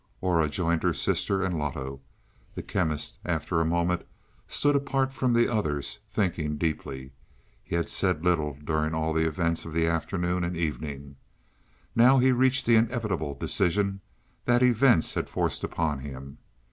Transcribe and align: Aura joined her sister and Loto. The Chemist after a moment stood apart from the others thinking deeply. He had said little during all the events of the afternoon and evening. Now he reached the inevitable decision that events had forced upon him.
Aura 0.19 0.49
joined 0.49 0.81
her 0.81 0.95
sister 0.95 1.43
and 1.43 1.59
Loto. 1.59 2.01
The 2.55 2.63
Chemist 2.63 3.19
after 3.23 3.61
a 3.61 3.65
moment 3.65 4.03
stood 4.47 4.75
apart 4.75 5.13
from 5.13 5.33
the 5.35 5.47
others 5.47 5.99
thinking 6.09 6.57
deeply. 6.57 7.11
He 7.63 7.75
had 7.75 7.87
said 7.87 8.25
little 8.25 8.57
during 8.63 8.95
all 8.95 9.13
the 9.13 9.27
events 9.27 9.63
of 9.63 9.73
the 9.73 9.85
afternoon 9.85 10.43
and 10.43 10.57
evening. 10.57 11.17
Now 11.95 12.17
he 12.17 12.31
reached 12.31 12.65
the 12.65 12.77
inevitable 12.77 13.35
decision 13.35 14.01
that 14.45 14.63
events 14.63 15.13
had 15.13 15.29
forced 15.29 15.63
upon 15.63 15.99
him. 15.99 16.39